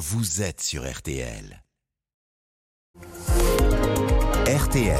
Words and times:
vous 0.00 0.40
êtes 0.40 0.62
sur 0.62 0.90
RTL. 0.90 1.62
RTL. 4.46 4.98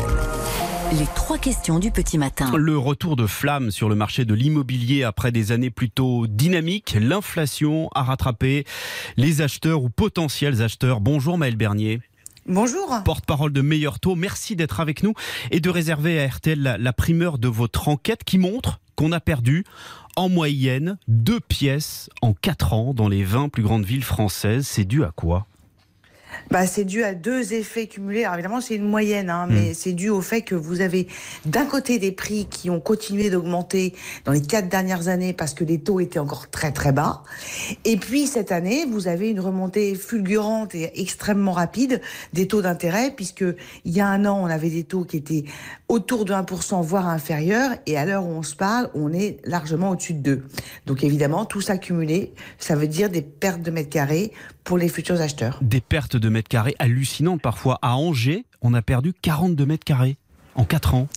Les 0.93 1.07
trois 1.15 1.39
questions 1.39 1.79
du 1.79 1.91
petit 1.91 2.19
matin. 2.19 2.55
Le 2.55 2.77
retour 2.77 3.17
de 3.17 3.27
flamme 3.27 3.71
sur 3.71 3.89
le 3.89 3.95
marché 3.95 4.27
de 4.27 4.35
l'immobilier 4.35 5.03
après 5.05 5.33
des 5.33 5.53
années 5.53 5.71
plutôt 5.71 6.27
dynamiques. 6.27 6.99
L'inflation 7.01 7.89
a 7.95 8.03
rattrapé 8.03 8.67
les 9.17 9.41
acheteurs 9.41 9.83
ou 9.83 9.89
potentiels 9.89 10.61
acheteurs. 10.61 11.01
Bonjour 11.01 11.39
Maël 11.39 11.57
Bernier. 11.57 12.03
Bonjour. 12.51 13.01
Porte-parole 13.05 13.53
de 13.53 13.61
Meilleur 13.61 14.01
Taux, 14.01 14.17
merci 14.17 14.57
d'être 14.57 14.81
avec 14.81 15.05
nous 15.05 15.15
et 15.53 15.61
de 15.61 15.71
réserver 15.71 16.21
à 16.21 16.27
RTL 16.27 16.61
la, 16.61 16.79
la 16.79 16.93
primeur 16.93 17.39
de 17.39 17.47
votre 17.47 17.87
enquête 17.87 18.25
qui 18.25 18.39
montre 18.39 18.81
qu'on 18.97 19.13
a 19.13 19.21
perdu 19.21 19.65
en 20.17 20.29
moyenne 20.29 20.99
deux 21.07 21.39
pièces 21.39 22.11
en 22.23 22.35
quatre 22.35 22.73
ans 22.73 22.93
dans 22.93 23.09
les 23.09 23.23
20 23.23 23.51
plus 23.51 23.63
grandes 23.63 23.85
villes 23.85 24.03
françaises. 24.03 24.67
C'est 24.67 24.85
dû 24.85 25.05
à 25.05 25.13
quoi? 25.15 25.47
Bah, 26.51 26.67
c'est 26.67 26.85
dû 26.85 27.03
à 27.05 27.15
deux 27.15 27.53
effets 27.53 27.87
cumulés. 27.87 28.25
Alors, 28.25 28.35
évidemment, 28.35 28.61
c'est 28.61 28.77
une 28.77 28.89
moyenne, 28.89 29.31
hein, 29.31 29.47
mais 29.49 29.75
c'est 29.75 29.93
dû 29.93 30.09
au 30.09 30.21
fait 30.21 30.43
que 30.43 30.55
vous 30.55 30.81
avez 30.81 31.09
d'un 31.45 31.65
côté 31.65 31.99
des 31.99 32.13
prix 32.13 32.47
qui 32.51 32.71
ont 32.71 32.81
continué 32.81 33.31
d'augmenter 33.31 33.95
dans 34.25 34.33
les 34.33 34.43
quatre 34.43 34.69
dernières 34.69 35.09
années 35.09 35.33
parce 35.33 35.55
que 35.55 35.65
les 35.65 35.81
taux 35.81 36.01
étaient 36.01 36.19
encore 36.19 36.51
très 36.51 36.73
très 36.73 36.93
bas. 36.93 37.23
Et 37.85 37.97
puis 37.97 38.27
cette 38.27 38.53
année, 38.53 38.87
vous 38.87 39.09
avez 39.09 39.31
une 39.31 39.41
remontée 39.41 39.95
fulgurante 39.95 40.75
et 40.75 41.01
extrêmement 41.01 41.53
rapide 41.53 42.01
des 42.33 42.47
taux 42.49 42.63
d'intérêt 42.63 43.13
puisque 43.15 43.45
il 43.85 43.93
y 43.93 44.01
a 44.01 44.07
un 44.07 44.25
an, 44.25 44.41
on 44.43 44.47
avait 44.47 44.71
des 44.71 44.85
taux 44.85 45.05
qui 45.05 45.17
étaient 45.17 45.45
autour 45.89 46.25
de 46.25 46.33
1%, 46.33 46.83
voire 46.83 47.09
inférieurs, 47.09 47.73
et 47.87 47.99
à 47.99 48.07
l'heure 48.07 48.25
où 48.25 48.31
on 48.31 48.43
se 48.43 48.55
parle, 48.55 48.91
on 48.95 49.13
est 49.13 49.39
largement 49.45 49.91
au-dessus 49.91 50.15
de 50.15 50.37
2. 50.37 50.45
Donc 50.87 51.03
évidemment, 51.03 51.45
tout 51.45 51.61
ça 51.61 51.79
cumulé, 51.79 52.33
ça 52.59 52.77
veut 52.77 52.87
dire 52.87 53.11
des 53.11 53.23
pertes 53.23 53.63
de 53.63 53.71
mètres 53.71 53.91
carrés 53.91 54.33
pour 54.63 54.79
les 54.79 54.89
futurs 54.89 55.21
acheteurs. 55.21 55.59
Des 55.63 55.81
pertes 55.81 56.17
de 56.17 56.29
mètres 56.31 56.49
carrés 56.49 56.75
hallucinantes 56.79 57.43
parfois. 57.43 57.79
À 57.83 57.97
Angers, 57.97 58.45
on 58.63 58.75
a 58.75 58.83
perdu 58.83 59.13
42 59.13 59.67
mètres 59.67 59.85
carrés 59.85 60.17
en 60.55 60.65
4 60.65 60.95
ans. 60.95 61.09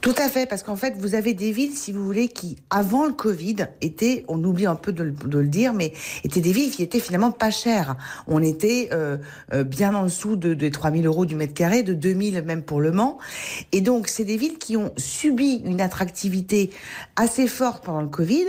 Tout 0.00 0.14
à 0.18 0.28
fait, 0.28 0.44
parce 0.44 0.62
qu'en 0.62 0.76
fait, 0.76 0.96
vous 0.98 1.14
avez 1.14 1.32
des 1.32 1.50
villes, 1.50 1.72
si 1.74 1.90
vous 1.90 2.04
voulez, 2.04 2.28
qui, 2.28 2.56
avant 2.68 3.06
le 3.06 3.14
Covid, 3.14 3.56
étaient, 3.80 4.26
on 4.28 4.44
oublie 4.44 4.66
un 4.66 4.74
peu 4.74 4.92
de, 4.92 5.02
le- 5.02 5.12
de 5.12 5.38
le 5.38 5.46
dire, 5.48 5.72
mais 5.72 5.94
étaient 6.24 6.42
des 6.42 6.52
villes 6.52 6.70
qui 6.70 6.82
étaient 6.82 7.00
finalement 7.00 7.32
pas 7.32 7.50
chères. 7.50 7.96
On 8.26 8.42
était 8.42 8.90
euh, 8.92 9.16
euh, 9.54 9.64
bien 9.64 9.94
en 9.94 10.02
dessous 10.02 10.36
de, 10.36 10.52
des 10.52 10.70
3000 10.70 11.06
euros 11.06 11.24
du 11.24 11.36
mètre 11.36 11.54
carré, 11.54 11.82
de 11.82 11.94
2000 11.94 12.42
même 12.42 12.62
pour 12.62 12.82
Le 12.82 12.92
Mans. 12.92 13.16
Et 13.72 13.80
donc, 13.80 14.08
c'est 14.08 14.26
des 14.26 14.36
villes 14.36 14.58
qui 14.58 14.76
ont 14.76 14.92
subi 14.98 15.62
une 15.64 15.80
attractivité 15.80 16.68
assez 17.16 17.46
forte 17.46 17.82
pendant 17.82 18.02
le 18.02 18.08
Covid, 18.08 18.44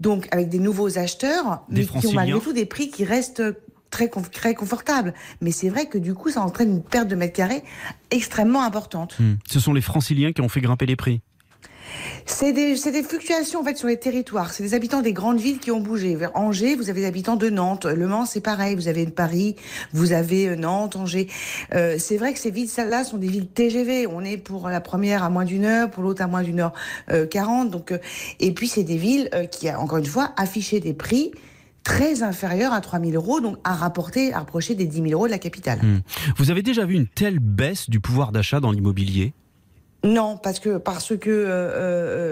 donc 0.00 0.28
avec 0.32 0.50
des 0.50 0.58
nouveaux 0.58 0.98
acheteurs, 0.98 1.62
Des 1.70 1.80
mais 1.94 2.00
qui 2.00 2.06
ont 2.08 2.12
malgré 2.12 2.40
tout 2.40 2.52
des 2.52 2.66
prix 2.66 2.90
qui 2.90 3.04
restent 3.06 3.42
très, 3.90 4.06
conf- 4.06 4.30
très 4.30 4.54
confortables. 4.54 5.14
Mais 5.40 5.50
c'est 5.50 5.68
vrai 5.68 5.86
que 5.86 5.98
du 5.98 6.14
coup, 6.14 6.30
ça 6.30 6.42
entraîne 6.42 6.70
une 6.70 6.82
perte 6.82 7.08
de 7.08 7.16
mètre 7.16 7.34
carré 7.34 7.62
extrêmement 8.10 8.62
importante. 8.62 9.16
Hmm. 9.18 9.34
Ce 9.50 9.60
sont 9.60 9.72
les 9.72 9.80
franciliens 9.82 10.32
qui 10.32 10.40
ont 10.40 10.48
fait 10.48 10.60
grimper 10.60 10.86
les 10.86 10.96
prix. 10.96 11.20
C'est 12.24 12.52
des, 12.52 12.74
des 12.74 13.02
fluctuations 13.02 13.60
en 13.60 13.64
fait 13.64 13.76
sur 13.76 13.88
les 13.88 13.98
territoires. 13.98 14.52
C'est 14.52 14.62
des 14.62 14.74
habitants 14.74 15.02
des 15.02 15.12
grandes 15.12 15.40
villes 15.40 15.58
qui 15.58 15.72
ont 15.72 15.80
bougé. 15.80 16.14
Vers 16.14 16.30
Angers, 16.36 16.76
vous 16.76 16.88
avez 16.88 17.00
des 17.00 17.06
habitants 17.06 17.34
de 17.34 17.50
Nantes. 17.50 17.84
Le 17.84 18.06
Mans, 18.06 18.26
c'est 18.26 18.40
pareil. 18.40 18.76
Vous 18.76 18.86
avez 18.86 19.06
Paris, 19.06 19.56
vous 19.92 20.12
avez 20.12 20.48
euh, 20.48 20.56
Nantes, 20.56 20.94
Angers. 20.94 21.28
Euh, 21.74 21.96
c'est 21.98 22.16
vrai 22.16 22.32
que 22.32 22.38
ces 22.38 22.52
villes, 22.52 22.68
celles-là, 22.68 23.02
sont 23.02 23.16
des 23.16 23.26
villes 23.26 23.48
TGV. 23.48 24.06
On 24.06 24.20
est 24.22 24.36
pour 24.36 24.68
la 24.68 24.80
première 24.80 25.24
à 25.24 25.30
moins 25.30 25.44
d'une 25.44 25.64
heure, 25.64 25.90
pour 25.90 26.04
l'autre 26.04 26.22
à 26.22 26.28
moins 26.28 26.42
d'une 26.42 26.60
heure 26.60 26.72
euh, 27.10 27.26
quarante. 27.26 27.70
Donc, 27.70 27.90
euh, 27.90 27.98
et 28.38 28.52
puis 28.52 28.68
c'est 28.68 28.84
des 28.84 28.96
villes 28.96 29.28
qui, 29.50 29.68
encore 29.70 29.98
une 29.98 30.06
fois, 30.06 30.32
affichaient 30.36 30.80
des 30.80 30.94
prix 30.94 31.32
très 31.82 32.22
inférieurs 32.22 32.72
à 32.72 32.80
3000 32.80 33.16
euros, 33.16 33.40
donc 33.40 33.56
à 33.64 33.74
rapporter, 33.74 34.32
à 34.32 34.40
approcher 34.40 34.74
des 34.74 34.86
10 34.86 35.02
000 35.02 35.06
euros 35.12 35.26
de 35.26 35.30
la 35.32 35.38
capitale. 35.38 35.78
Hmm. 35.82 36.00
Vous 36.36 36.50
avez 36.50 36.62
déjà 36.62 36.84
vu 36.84 36.94
une 36.94 37.06
telle 37.06 37.38
baisse 37.38 37.88
du 37.90 38.00
pouvoir 38.00 38.32
d'achat 38.32 38.60
dans 38.60 38.70
l'immobilier? 38.72 39.32
Non, 40.02 40.38
parce 40.42 40.60
que 40.60 40.78
parce 40.78 41.14
que 41.14 41.28
euh, 41.28 41.46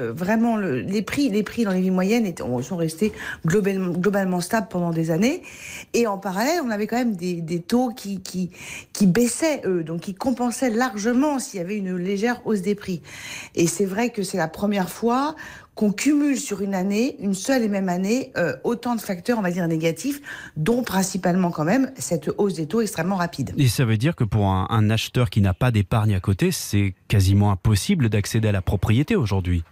euh, 0.09 0.13
vraiment 0.17 0.57
le- 0.57 0.81
les 0.81 1.03
prix 1.03 1.29
les 1.29 1.43
prix 1.43 1.65
dans 1.65 1.73
les 1.73 1.83
villes 1.83 1.93
moyennes 1.93 2.25
étaient- 2.25 2.43
sont 2.63 2.77
restés 2.79 3.13
globalement, 3.45 3.91
globalement 3.93 4.41
stables 4.41 4.69
pendant 4.71 4.91
des 4.91 5.11
années 5.11 5.43
et 5.93 6.07
en 6.07 6.17
parallèle 6.17 6.61
on 6.65 6.71
avait 6.71 6.87
quand 6.87 6.97
même 6.97 7.15
des, 7.15 7.43
des 7.43 7.61
taux 7.61 7.91
qui 7.91 8.23
qui 8.23 8.49
qui 8.95 9.07
baissaient 9.07 9.61
eux 9.67 9.85
donc 9.85 10.01
qui 10.01 10.15
compensaient 10.15 10.71
largement 10.71 11.39
s'il 11.39 11.61
y 11.61 11.63
avait 11.63 11.77
une 11.77 11.95
légère 11.99 12.41
hausse 12.47 12.63
des 12.63 12.75
prix 12.75 13.03
et 13.55 13.67
c'est 13.67 13.85
vrai 13.85 14.09
que 14.09 14.23
c'est 14.23 14.39
la 14.39 14.49
première 14.49 14.89
fois 14.89 15.37
qu'on 15.79 15.93
cumule 15.93 16.37
sur 16.37 16.61
une 16.61 16.75
année, 16.75 17.15
une 17.21 17.35
seule 17.35 17.63
et 17.63 17.69
même 17.69 17.89
année, 17.89 18.33
euh, 18.37 18.57
autant 18.65 18.97
de 18.97 19.01
facteurs, 19.01 19.39
on 19.39 19.43
va 19.43 19.53
dire, 19.53 19.69
négatifs, 19.69 20.21
dont 20.57 20.83
principalement 20.83 21.53
quand 21.53 21.65
même 21.65 21.93
cette 21.97 22.33
hausse 22.37 22.55
des 22.55 22.67
taux 22.67 22.81
extrêmement 22.81 23.15
rapide. 23.15 23.55
Et 23.57 23.69
ça 23.69 23.85
veut 23.85 23.97
dire 23.97 24.17
que 24.17 24.25
pour 24.25 24.47
un, 24.47 24.67
un 24.71 24.91
acheteur 24.91 25.31
qui 25.31 25.41
n'a 25.41 25.55
pas 25.55 25.71
d'épargne 25.71 26.17
à 26.17 26.21
côté, 26.21 26.51
c'est 26.51 26.95
quasiment 27.07 27.53
impossible 27.53 28.09
d'accéder 28.09 28.49
à 28.49 28.53
la 28.53 28.61
propriété 28.61 29.15
aujourd'hui. 29.15 29.63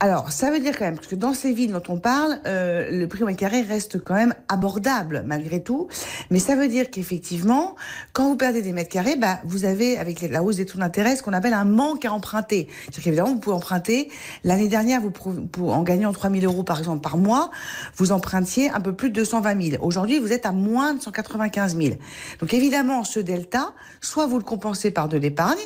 Alors, 0.00 0.30
ça 0.30 0.52
veut 0.52 0.60
dire 0.60 0.78
quand 0.78 0.84
même 0.84 1.00
que 1.00 1.16
dans 1.16 1.34
ces 1.34 1.52
villes 1.52 1.72
dont 1.72 1.82
on 1.88 1.98
parle, 1.98 2.38
euh, 2.46 2.88
le 2.88 3.08
prix 3.08 3.24
au 3.24 3.26
mètre 3.26 3.40
carré 3.40 3.62
reste 3.62 3.98
quand 3.98 4.14
même 4.14 4.32
abordable 4.46 5.24
malgré 5.26 5.60
tout. 5.60 5.88
Mais 6.30 6.38
ça 6.38 6.54
veut 6.54 6.68
dire 6.68 6.88
qu'effectivement, 6.88 7.74
quand 8.12 8.28
vous 8.28 8.36
perdez 8.36 8.62
des 8.62 8.72
mètres 8.72 8.90
carrés, 8.90 9.16
bah, 9.16 9.40
vous 9.44 9.64
avez, 9.64 9.98
avec 9.98 10.20
la 10.20 10.44
hausse 10.44 10.56
des 10.56 10.66
taux 10.66 10.78
d'intérêt, 10.78 11.16
ce 11.16 11.24
qu'on 11.24 11.32
appelle 11.32 11.52
un 11.52 11.64
manque 11.64 12.04
à 12.04 12.12
emprunter. 12.12 12.68
C'est-à-dire 12.82 13.02
qu'évidemment, 13.02 13.32
vous 13.32 13.40
pouvez 13.40 13.56
emprunter. 13.56 14.08
L'année 14.44 14.68
dernière, 14.68 15.00
vous, 15.00 15.10
pour, 15.10 15.74
en 15.74 15.82
gagnant 15.82 16.12
3 16.12 16.30
000 16.30 16.44
euros 16.44 16.62
par 16.62 16.78
exemple 16.78 17.00
par 17.00 17.16
mois, 17.16 17.50
vous 17.96 18.12
empruntiez 18.12 18.70
un 18.70 18.80
peu 18.80 18.92
plus 18.92 19.10
de 19.10 19.16
220 19.16 19.70
000. 19.70 19.84
Aujourd'hui, 19.84 20.20
vous 20.20 20.32
êtes 20.32 20.46
à 20.46 20.52
moins 20.52 20.94
de 20.94 21.02
195 21.02 21.76
000. 21.76 21.96
Donc 22.38 22.54
évidemment, 22.54 23.02
ce 23.02 23.18
delta, 23.18 23.72
soit 24.00 24.28
vous 24.28 24.38
le 24.38 24.44
compensez 24.44 24.92
par 24.92 25.08
de 25.08 25.18
l'épargne, 25.18 25.58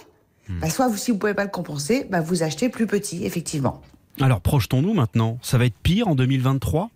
bah, 0.48 0.71
soit 0.71 0.88
vous, 0.88 0.97
si 0.97 1.10
vous 1.10 1.19
pouvez 1.19 1.34
pas 1.34 1.44
le 1.44 1.50
compenser, 1.50 2.06
bah, 2.10 2.22
vous 2.22 2.42
achetez 2.42 2.71
plus 2.71 2.87
petit, 2.87 3.26
effectivement. 3.26 3.82
Alors 4.21 4.41
projetons-nous 4.41 4.95
maintenant. 4.95 5.39
Ça 5.43 5.59
va 5.59 5.67
être 5.67 5.78
pire 5.83 6.09
en 6.09 6.15
2023 6.15 6.91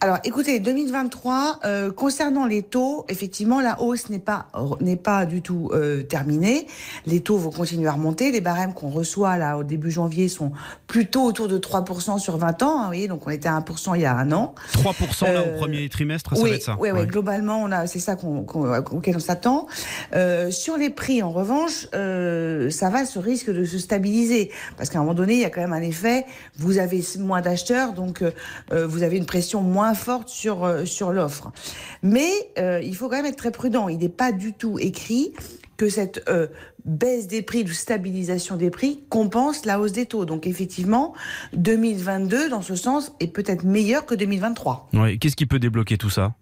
Alors, 0.00 0.18
écoutez, 0.24 0.60
2023, 0.60 1.60
euh, 1.64 1.90
concernant 1.90 2.44
les 2.46 2.62
taux, 2.62 3.06
effectivement, 3.08 3.60
la 3.62 3.80
hausse 3.80 4.10
n'est 4.10 4.18
pas 4.18 4.48
n'est 4.80 4.96
pas 4.96 5.24
du 5.24 5.40
tout 5.40 5.70
euh, 5.72 6.02
terminée. 6.02 6.66
Les 7.06 7.20
taux 7.20 7.38
vont 7.38 7.50
continuer 7.50 7.86
à 7.88 7.92
remonter. 7.92 8.30
Les 8.30 8.42
barèmes 8.42 8.74
qu'on 8.74 8.90
reçoit 8.90 9.38
là 9.38 9.56
au 9.56 9.62
début 9.64 9.90
janvier 9.90 10.28
sont 10.28 10.52
plutôt 10.88 11.22
autour 11.24 11.48
de 11.48 11.58
3% 11.58 12.18
sur 12.18 12.36
20 12.36 12.62
ans. 12.62 12.76
hein, 12.78 12.80
vous 12.82 12.86
voyez, 12.88 13.08
donc 13.08 13.26
on 13.26 13.30
était 13.30 13.48
à 13.48 13.58
1% 13.58 13.94
il 13.94 14.02
y 14.02 14.04
a 14.04 14.14
un 14.14 14.30
an. 14.32 14.54
3% 14.74 15.24
là 15.32 15.40
Euh, 15.40 15.54
au 15.54 15.58
premier 15.58 15.88
trimestre, 15.88 16.36
ça 16.36 16.42
oui, 16.42 16.50
va 16.50 16.56
être 16.56 16.62
ça 16.62 16.76
Oui, 16.78 16.90
oui, 16.92 17.00
Ouais. 17.00 17.06
globalement, 17.06 17.62
on 17.62 17.72
a, 17.72 17.86
c'est 17.86 17.98
ça 17.98 18.14
qu'on, 18.16 18.42
qu'on- 18.42 18.76
auquel 18.92 19.16
on 19.16 19.20
s'attend. 19.20 19.66
Euh, 20.14 20.50
sur 20.50 20.76
les 20.76 20.90
prix, 20.90 21.22
en 21.22 21.30
revanche, 21.30 21.86
euh, 21.94 22.68
ça 22.68 22.90
va, 22.90 23.06
ce 23.06 23.18
risque 23.18 23.50
de 23.50 23.64
se 23.64 23.78
stabiliser, 23.78 24.50
parce 24.76 24.90
qu'à 24.90 24.98
un 24.98 25.02
moment 25.02 25.14
donné, 25.14 25.34
il 25.34 25.40
y 25.40 25.44
a 25.46 25.50
quand 25.50 25.62
même 25.62 25.72
un 25.72 25.80
effet. 25.82 26.26
Vous 26.58 26.76
avez 26.78 27.02
moins 27.20 27.40
d'acheteurs, 27.40 27.94
donc 27.94 28.20
euh, 28.20 28.32
euh, 28.72 28.86
vous 28.86 29.02
avez 29.02 29.16
une 29.16 29.26
pression 29.26 29.62
moins 29.62 29.83
forte 29.92 30.30
sur 30.30 30.64
euh, 30.64 30.86
sur 30.86 31.12
l'offre. 31.12 31.52
Mais 32.02 32.30
euh, 32.58 32.80
il 32.82 32.96
faut 32.96 33.10
quand 33.10 33.16
même 33.16 33.26
être 33.26 33.36
très 33.36 33.50
prudent. 33.50 33.88
Il 33.88 33.98
n'est 33.98 34.08
pas 34.08 34.32
du 34.32 34.54
tout 34.54 34.78
écrit 34.78 35.34
que 35.76 35.90
cette 35.90 36.22
euh, 36.28 36.46
baisse 36.84 37.26
des 37.26 37.42
prix, 37.42 37.64
de 37.64 37.72
stabilisation 37.72 38.56
des 38.56 38.70
prix, 38.70 39.00
compense 39.10 39.66
la 39.66 39.80
hausse 39.80 39.92
des 39.92 40.06
taux. 40.06 40.24
Donc 40.24 40.46
effectivement, 40.46 41.14
2022, 41.54 42.48
dans 42.48 42.62
ce 42.62 42.76
sens, 42.76 43.12
est 43.20 43.28
peut-être 43.28 43.64
meilleur 43.64 44.06
que 44.06 44.14
2023. 44.14 44.88
Ouais, 44.94 45.18
Qu'est-ce 45.18 45.36
qui 45.36 45.46
peut 45.46 45.58
débloquer 45.58 45.98
tout 45.98 46.10
ça? 46.10 46.34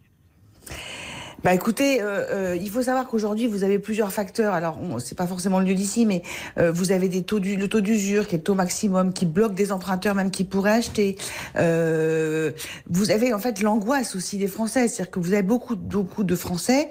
Bah 1.44 1.52
écoutez, 1.52 2.00
euh, 2.00 2.52
euh, 2.52 2.56
il 2.60 2.70
faut 2.70 2.82
savoir 2.82 3.08
qu'aujourd'hui 3.08 3.48
vous 3.48 3.64
avez 3.64 3.80
plusieurs 3.80 4.12
facteurs. 4.12 4.54
Alors 4.54 4.78
c'est 5.00 5.18
pas 5.18 5.26
forcément 5.26 5.58
le 5.58 5.66
lieu 5.66 5.74
d'ici, 5.74 6.06
mais 6.06 6.22
euh, 6.56 6.70
vous 6.70 6.92
avez 6.92 7.08
des 7.08 7.24
taux 7.24 7.40
du, 7.40 7.56
le 7.56 7.68
taux 7.68 7.80
d'usure 7.80 8.28
qui 8.28 8.36
est 8.36 8.38
le 8.38 8.44
taux 8.44 8.54
maximum, 8.54 9.12
qui 9.12 9.26
bloque 9.26 9.54
des 9.54 9.72
emprunteurs 9.72 10.14
même 10.14 10.30
qui 10.30 10.44
pourraient 10.44 10.74
acheter. 10.74 11.16
Euh, 11.56 12.52
vous 12.88 13.10
avez 13.10 13.34
en 13.34 13.40
fait 13.40 13.60
l'angoisse 13.60 14.14
aussi 14.14 14.38
des 14.38 14.46
Français, 14.46 14.86
c'est-à-dire 14.86 15.10
que 15.10 15.18
vous 15.18 15.32
avez 15.32 15.42
beaucoup 15.42 15.74
beaucoup 15.74 16.22
de 16.22 16.36
Français 16.36 16.90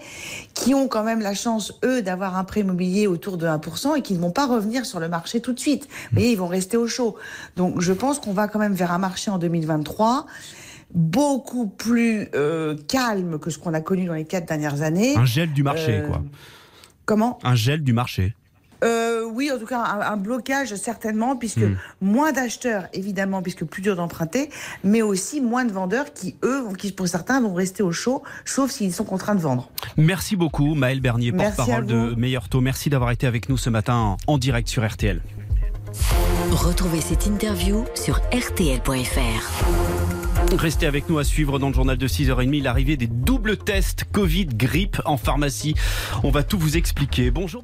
qui 0.53 0.73
ont 0.73 0.89
quand 0.89 1.03
même 1.03 1.21
la 1.21 1.33
chance 1.33 1.79
eux 1.85 2.01
d'avoir 2.01 2.37
un 2.37 2.43
prêt 2.43 2.59
immobilier 2.59 3.07
autour 3.07 3.37
de 3.37 3.47
1% 3.47 3.97
et 3.97 4.01
qui 4.01 4.15
ne 4.15 4.19
vont 4.19 4.31
pas 4.31 4.47
revenir 4.47 4.85
sur 4.85 4.99
le 4.99 5.07
marché 5.07 5.39
tout 5.39 5.53
de 5.53 5.59
suite. 5.59 5.87
Vous 6.11 6.17
voyez, 6.17 6.31
ils 6.31 6.37
vont 6.37 6.47
rester 6.47 6.75
au 6.75 6.87
chaud. 6.87 7.15
Donc 7.55 7.79
je 7.79 7.93
pense 7.93 8.19
qu'on 8.19 8.33
va 8.33 8.49
quand 8.49 8.59
même 8.59 8.73
vers 8.73 8.91
un 8.91 8.99
marché 8.99 9.31
en 9.31 9.37
2023 9.37 10.25
beaucoup 10.93 11.67
plus 11.67 12.27
euh, 12.35 12.75
calme 12.88 13.39
que 13.39 13.49
ce 13.49 13.57
qu'on 13.59 13.73
a 13.73 13.81
connu 13.81 14.05
dans 14.05 14.13
les 14.13 14.25
quatre 14.25 14.47
dernières 14.47 14.81
années. 14.81 15.15
Un 15.17 15.25
gel 15.25 15.51
du 15.53 15.63
marché, 15.63 15.99
Euh, 15.99 16.07
quoi. 16.07 16.21
Comment? 17.05 17.39
Un 17.43 17.55
gel 17.55 17.83
du 17.83 17.93
marché. 17.93 18.35
euh, 18.83 19.09
Oui, 19.33 19.49
en 19.53 19.57
tout 19.59 19.65
cas, 19.65 19.79
un, 19.81 20.01
un 20.01 20.17
blocage 20.17 20.75
certainement, 20.75 21.35
puisque 21.38 21.59
Hmm. 21.59 21.75
moins 22.01 22.31
d'acheteurs, 22.31 22.88
évidemment, 22.93 23.41
puisque 23.41 23.63
plus 23.63 23.81
dur 23.81 23.95
d'emprunter, 23.95 24.49
mais 24.83 25.01
aussi 25.01 25.39
moins 25.39 25.63
de 25.65 25.71
vendeurs 25.71 26.11
qui, 26.13 26.35
eux, 26.43 26.65
qui 26.77 26.91
pour 26.91 27.07
certains, 27.07 27.39
vont 27.41 27.53
rester 27.53 27.81
au 27.83 27.91
chaud, 27.91 28.23
sauf 28.45 28.71
s'ils 28.71 28.93
sont 28.93 29.05
contraints 29.05 29.35
de 29.35 29.39
vendre. 29.41 29.69
Merci 29.97 30.35
beaucoup, 30.35 30.73
Maël 30.75 30.99
Bernier, 30.99 31.31
porte-parole 31.31 31.85
de. 31.85 32.13
Meilleur 32.17 32.49
Taux. 32.49 32.61
Merci 32.61 32.89
d'avoir 32.89 33.11
été 33.11 33.25
avec 33.27 33.47
nous 33.49 33.57
ce 33.57 33.69
matin 33.69 33.95
en, 33.95 34.17
en 34.27 34.38
direct 34.38 34.67
sur 34.67 34.85
RTL. 34.85 35.21
Retrouvez 36.51 37.01
cette 37.01 37.25
interview 37.27 37.85
sur 37.95 38.17
rtl.fr. 38.33 40.30
Restez 40.57 40.86
avec 40.86 41.09
nous 41.09 41.18
à 41.18 41.24
suivre 41.24 41.59
dans 41.59 41.69
le 41.69 41.74
journal 41.74 41.98
de 41.98 42.07
6h30 42.07 42.62
l'arrivée 42.62 42.98
des 42.98 43.07
doubles 43.07 43.57
tests 43.57 44.03
Covid 44.12 44.48
grippe 44.48 45.01
en 45.06 45.15
pharmacie. 45.15 45.75
On 46.24 46.30
va 46.30 46.44
tout 46.44 46.59
vous 46.59 46.75
expliquer. 46.75 47.31
Bonjour. 47.31 47.63